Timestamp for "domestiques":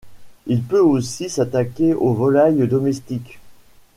2.67-3.37